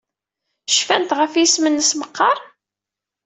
Cfant 0.77 1.11
ɣef 1.19 1.33
yisem-nnes 1.35 1.91
meqqar? 1.99 2.37